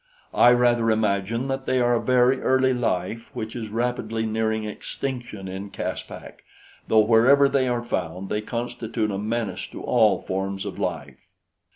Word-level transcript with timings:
I 0.33 0.49
rather 0.51 0.89
imagine 0.89 1.47
that 1.49 1.67
they 1.67 1.79
are 1.79 1.93
a 1.93 2.01
very 2.01 2.41
early 2.41 2.73
life 2.73 3.29
which 3.35 3.55
is 3.55 3.69
rapidly 3.69 4.25
nearing 4.25 4.63
extinction 4.63 5.47
in 5.47 5.69
Caspak, 5.69 6.43
though 6.87 7.05
wherever 7.05 7.47
they 7.47 7.67
are 7.67 7.83
found, 7.83 8.27
they 8.29 8.41
constitute 8.41 9.11
a 9.11 9.19
menace 9.19 9.67
to 9.67 9.83
all 9.83 10.23
forms 10.23 10.65
of 10.65 10.79
life. 10.79 11.27